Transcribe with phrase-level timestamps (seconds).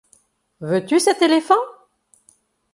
[0.61, 1.61] Veux-tu cet éléphant?